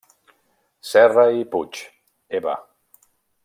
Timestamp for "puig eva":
1.53-2.57